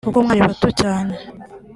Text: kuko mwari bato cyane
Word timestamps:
kuko 0.07 0.19
mwari 0.23 0.41
bato 0.47 0.69
cyane 0.81 1.13